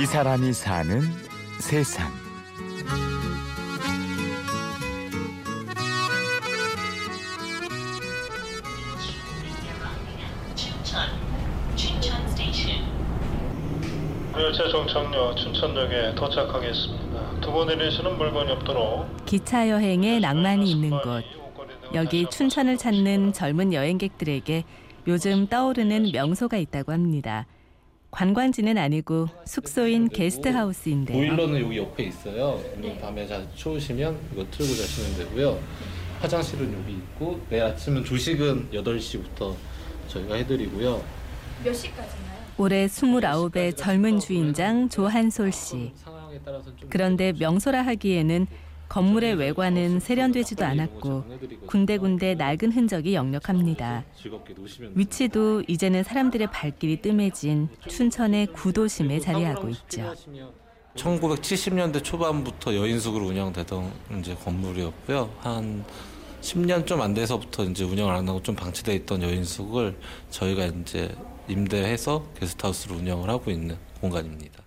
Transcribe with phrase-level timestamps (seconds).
[0.00, 1.00] 이 사람이 사는
[1.58, 2.06] 세상.
[14.34, 17.40] 열차 정착역 춘천역에 도착하겠습니다.
[17.40, 21.24] 두고 내리시는 물건이 없도록 기차 여행에 낭만이 있는 곳.
[21.94, 24.62] 여기 춘천을 찾는 젊은 여행객들에게
[25.08, 27.46] 요즘 떠오르는 명소가 있다고 합니다.
[28.10, 31.16] 관광지는 아니고 숙소인 게스트하우스인데요.
[31.16, 32.60] 보일러는 여기 옆에 있어요.
[33.00, 35.58] 밤에 자 추우시면 이거 틀고 자시면 되고요.
[36.20, 39.54] 화장실은 여기 있고 내일 아침은 조식은 8시부터
[40.08, 41.02] 저희가 해드리고요.
[41.62, 42.38] 몇 시까지나요?
[42.56, 45.92] 올해 29의 젊은 주인장 조한솔 씨.
[46.88, 48.46] 그런데 명소라 하기에는
[48.88, 51.24] 건물의 외관은 세련되지도 않았고
[51.66, 54.04] 군데군데 낡은 흔적이 역력합니다.
[54.94, 60.14] 위치도 이제는 사람들의 발길이 뜸해진 춘천의 구도심에 자리하고 있죠.
[60.94, 65.30] 1970년대 초반부터 여인숙으로 운영되던 이제 건물이었고요.
[65.40, 65.84] 한
[66.40, 69.96] 10년 좀 안 돼서부터 이제 운영을 안 하고 좀 방치돼 있던 여인숙을
[70.30, 71.14] 저희가 이제
[71.48, 74.62] 임대해서 게스트하우스로 운영을 하고 있는 공간입니다.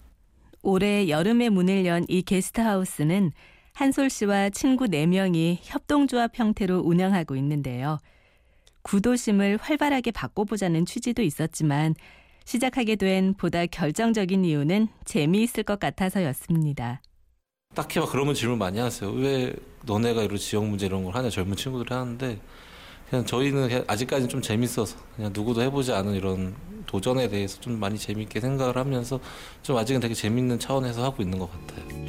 [0.64, 3.32] 올해 여름에 문을 연 이 게스트하우스는
[3.82, 7.98] 한솔 씨와 친구 4명이 협동조합 형태로 운영하고 있는데요.
[8.84, 11.96] 구도심을 활발하게 바꿔보자는 취지도 있었지만
[12.46, 17.02] 시작하게 된 보다 결정적인 이유는 재미있을 것 같아서였습니다.
[17.74, 19.10] 딱히 막 그러면 질문 많이 하세요.
[19.10, 19.52] 왜
[19.88, 22.40] 너네가 이런 지역 문제 이런 걸 하냐 젊은 친구들이 하는데
[23.10, 26.54] 그냥 저희는 그냥 아직까지는 좀 재밌어서 그냥 누구도 해보지 않은 이런
[26.86, 29.20] 도전에 대해서 좀 많이 재밌게 생각을 하면서
[29.64, 32.06] 좀 아직은 되게 재밌는 차원에서 하고 있는 것 같아요.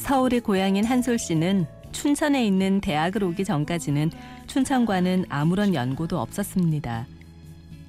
[0.00, 4.10] 서울의 고향인 한솔 씨는 춘천에 있는 대학을 오기 전까지는
[4.46, 7.06] 춘천과는 아무런 연고도 없었습니다.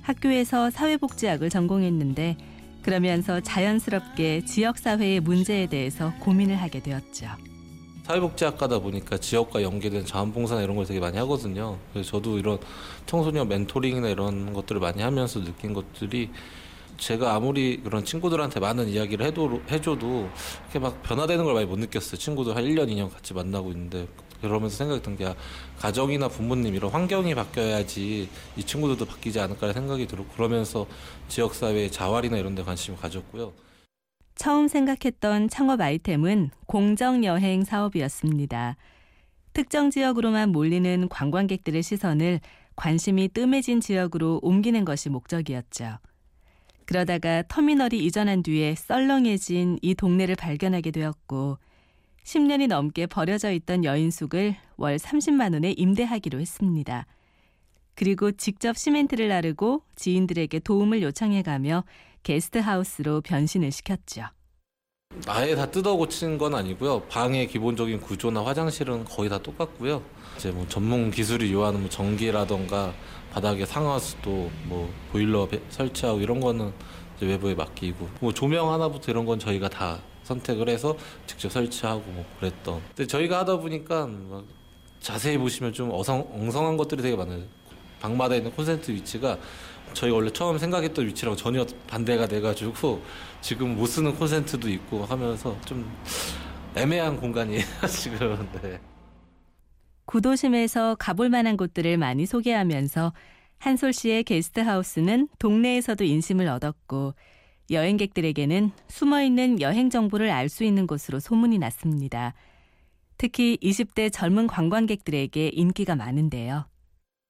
[0.01, 2.35] 학교에서 사회복지학을 전공했는데
[2.83, 7.27] 그러면서 자연스럽게 지역사회의 문제에 대해서 고민을 하게 되었죠.
[8.03, 11.77] 사회복지학과다 보니까 지역과 연계된 자원봉사나 이런 걸 되게 많이 하거든요.
[11.93, 12.59] 그래서 저도 이런
[13.05, 16.29] 청소년 멘토링이나 이런 것들을 많이 하면서 느낀 것들이
[17.01, 20.29] 제가 아무리 그런 친구들한테 많은 이야기를 해도, 해줘도
[20.65, 22.15] 이렇게 막 변화되는 걸 많이 못 느꼈어요.
[22.17, 24.07] 친구들 한 1년, 2년 같이 만나고 있는데
[24.39, 25.35] 그러면서 생각했던 게 아,
[25.79, 30.85] 가정이나 부모님 이런 환경이 바뀌어야지 이 친구들도 바뀌지 않을까 생각이 들고 그러면서
[31.27, 33.51] 지역사회의 자활이나 이런 데 관심을 가졌고요.
[34.35, 38.77] 처음 생각했던 창업 아이템은 공정여행 사업이었습니다.
[39.53, 42.41] 특정 지역으로만 몰리는 관광객들의 시선을
[42.75, 45.97] 관심이 뜸해진 지역으로 옮기는 것이 목적이었죠.
[46.91, 51.57] 그러다가 터미널이 이전한 뒤에 썰렁해진 이 동네를 발견하게 되었고
[52.25, 57.05] 10년이 넘게 버려져 있던 여인숙을 월 30만 원에 임대하기로 했습니다.
[57.95, 61.85] 그리고 직접 시멘트를 나르고 지인들에게 도움을 요청해 가며
[62.23, 64.25] 게스트하우스로 변신을 시켰죠.
[65.27, 67.01] 아예 다 뜯어 고친 건 아니고요.
[67.03, 70.01] 방의 기본적인 구조나 화장실은 거의 다 똑같고요.
[70.37, 72.93] 이제 뭐 전문 기술이 요하는 뭐 전기라던가
[73.31, 76.71] 바닥에 상하수도 뭐 보일러 배- 설치하고 이런 거는
[77.17, 80.95] 이제 외부에 맡기고 뭐 조명 하나부터 이런 건 저희가 다 선택을 해서
[81.27, 82.81] 직접 설치하고 뭐 그랬던.
[82.95, 84.45] 근데 저희가 하다 보니까 막
[85.01, 87.41] 자세히 보시면 좀 어성, 엉성한 것들이 되게 많아요.
[87.99, 89.37] 방마다 있는 콘센트 위치가
[89.93, 93.01] 저희가 원래 처음 생각했던 위치랑 전혀 반대가 돼가지고
[93.41, 95.89] 지금 못 쓰는 콘센트도 있고 하면서 좀
[96.75, 98.49] 애매한 공간이에요 지금.
[98.61, 98.79] 네.
[100.05, 103.13] 구도심에서 가볼 만한 곳들을 많이 소개하면서
[103.59, 107.13] 한솔 씨의 게스트하우스는 동네에서도 인심을 얻었고
[107.69, 112.33] 여행객들에게는 숨어 있는 여행 정보를 알 수 있는 곳으로 소문이 났습니다.
[113.17, 116.65] 특히 20대 젊은 관광객들에게 인기가 많은데요.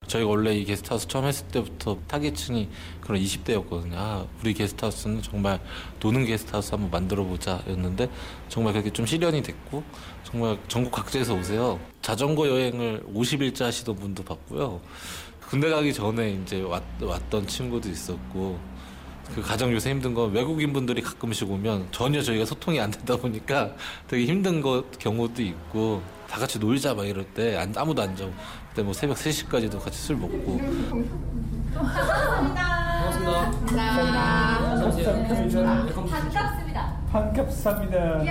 [0.07, 2.67] 저희가 원래 이 게스트하우스 처음 했을 때부터 타겟층이
[2.99, 3.93] 그런 20대였거든요.
[3.93, 5.59] 아, 우리 게스트하우스는 정말
[6.01, 8.09] 노는 게스트하우스 한번 만들어보자 였는데
[8.49, 9.83] 정말 그렇게 좀 실현이 됐고
[10.23, 11.79] 정말 전국 각지에서 오세요.
[12.01, 14.81] 자전거 여행을 50일째 하시던 분도 봤고요.
[15.47, 18.59] 군대 가기 전에 이제 왔, 왔던 친구도 있었고
[19.35, 23.75] 그 가장 요새 힘든 건 외국인 분들이 가끔씩 오면 전혀 저희가 소통이 안 되다 보니까
[24.07, 26.01] 되게 힘든 것 경우도 있고
[26.31, 28.31] 다 같이 놀자 막 이럴 때 안- 아무도 안 자고
[28.69, 30.57] 그때 뭐 새벽 3시까지도 같이 술 먹고
[31.73, 33.51] 반갑습니다.
[33.65, 35.11] 반갑습니다.
[35.11, 35.85] 반갑습니다.
[35.93, 36.97] 반갑습니다.
[37.11, 38.23] 반갑습니다.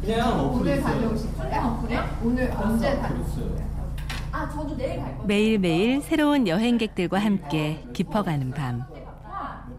[0.00, 1.82] 그냥 오늘 다녀오실까요?
[1.84, 1.98] 그래?
[2.22, 3.74] 오늘 언제 다녀오실까요?
[4.30, 5.24] 아, 저도 내일 갈 거예요.
[5.26, 8.84] 매일매일 새로운 여행객들과 함께 깊어가는 밤.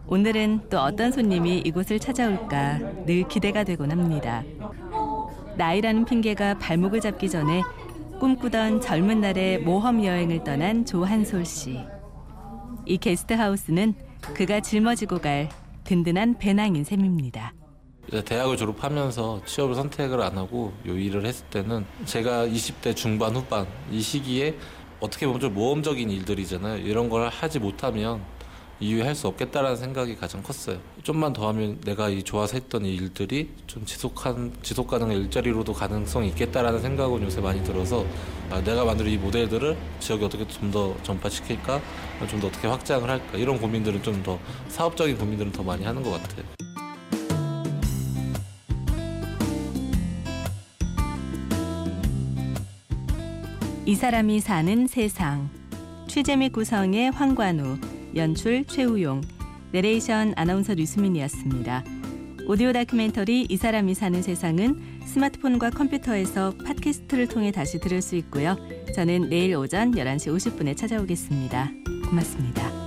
[0.08, 4.42] 오늘은 또 어떤 손님이 이곳을 찾아올까 늘 기대가 되곤 합니다.
[5.56, 7.62] 나이라는 핑계가 발목을 잡기 전에
[8.20, 11.80] 꿈꾸던 젊은 날의 모험 여행을 떠난 조한솔 씨.
[12.84, 13.94] 이 게스트하우스는
[14.34, 15.48] 그가 짊어지고 갈
[15.84, 17.54] 든든한 배낭인 셈입니다.
[18.24, 24.00] 대학을 졸업하면서 취업을 선택을 안 하고 요 일을 했을 때는 제가 20대 중반 후반 이
[24.00, 24.54] 시기에
[25.00, 26.78] 어떻게 보면 좀 모험적인 일들이잖아요.
[26.78, 28.22] 이런 걸 하지 못하면
[28.78, 30.78] 이후에 할수 없겠다라는 생각이 가장 컸어요.
[31.02, 36.28] 좀만 더 하면 내가 이 좋아서 했던 이 일들이 좀 지속한 지속 가능한 일자리로도 가능성이
[36.28, 38.04] 있겠다라는 생각은 요새 많이 들어서
[38.50, 41.80] 아, 내가 만든 이 모델들을 지역에 어떻게 좀 더 전파시킬까,
[42.28, 44.38] 좀 더 어떻게 확장을 할까 이런 고민들은 좀 더
[44.68, 46.44] 사업적인 고민들은 더 많이 하는 것 같아요.
[53.84, 55.48] 이 사람이 사는 세상.
[56.08, 57.78] 취재 및 구성의 황관우,
[58.14, 59.22] 연출 최우용,
[59.72, 61.84] 내레이션 아나운서 류수민이었습니다.
[62.48, 68.56] 오디오 다큐멘터리 이 사람이 사는 세상은 스마트폰과 컴퓨터에서 팟캐스트를 통해 다시 들을 수 있고요.
[68.94, 71.72] 저는 내일 오전 11시 50분에 찾아오겠습니다.
[72.08, 72.85] 고맙습니다.